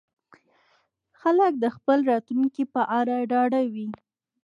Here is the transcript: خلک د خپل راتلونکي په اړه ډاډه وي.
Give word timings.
خلک 1.21 1.51
د 1.59 1.65
خپل 1.75 1.99
راتلونکي 2.11 2.63
په 2.73 2.81
اړه 2.99 3.15
ډاډه 3.31 3.61
وي. 3.73 3.89